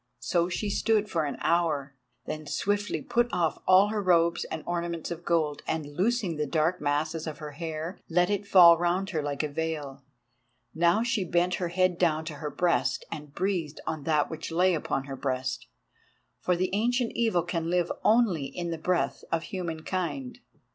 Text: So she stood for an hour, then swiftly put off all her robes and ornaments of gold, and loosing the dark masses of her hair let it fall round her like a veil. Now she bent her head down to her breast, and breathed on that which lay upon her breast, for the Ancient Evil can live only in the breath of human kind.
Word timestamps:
So 0.21 0.49
she 0.49 0.71
stood 0.71 1.11
for 1.11 1.25
an 1.25 1.37
hour, 1.41 1.93
then 2.25 2.47
swiftly 2.47 3.03
put 3.03 3.31
off 3.31 3.59
all 3.67 3.89
her 3.89 4.01
robes 4.01 4.45
and 4.45 4.63
ornaments 4.65 5.11
of 5.11 5.23
gold, 5.23 5.61
and 5.67 5.95
loosing 5.95 6.37
the 6.37 6.47
dark 6.47 6.81
masses 6.81 7.27
of 7.27 7.37
her 7.37 7.51
hair 7.51 7.99
let 8.09 8.31
it 8.31 8.47
fall 8.47 8.79
round 8.79 9.11
her 9.11 9.21
like 9.21 9.43
a 9.43 9.47
veil. 9.47 10.03
Now 10.73 11.03
she 11.03 11.23
bent 11.23 11.53
her 11.61 11.67
head 11.67 11.99
down 11.99 12.25
to 12.25 12.33
her 12.41 12.49
breast, 12.49 13.05
and 13.11 13.35
breathed 13.35 13.79
on 13.85 14.05
that 14.05 14.27
which 14.31 14.51
lay 14.51 14.73
upon 14.73 15.03
her 15.03 15.15
breast, 15.15 15.67
for 16.39 16.55
the 16.55 16.71
Ancient 16.73 17.11
Evil 17.13 17.43
can 17.43 17.69
live 17.69 17.91
only 18.03 18.45
in 18.45 18.71
the 18.71 18.79
breath 18.79 19.23
of 19.31 19.43
human 19.43 19.83
kind. 19.83 20.39